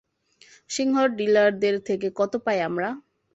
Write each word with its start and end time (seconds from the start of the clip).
সিংহল 0.69 1.07
ডিলারদের 1.17 1.75
থেকে 1.87 2.07
কত 2.19 2.33
পাই 2.45 2.59
আমরা? 2.61 2.89